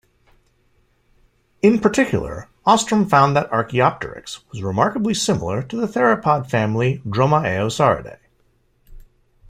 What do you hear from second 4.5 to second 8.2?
remarkably similar to the theropod family Dromaeosauridae.